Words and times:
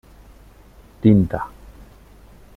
Tinta: 1.01 1.39